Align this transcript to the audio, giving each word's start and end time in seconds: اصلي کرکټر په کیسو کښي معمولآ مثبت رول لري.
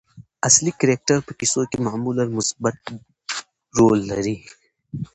اصلي 0.47 0.71
کرکټر 0.79 1.17
په 1.27 1.31
کیسو 1.39 1.61
کښي 1.69 1.77
معمولآ 1.85 2.23
مثبت 2.37 2.77
رول 3.77 3.99
لري. 4.11 4.37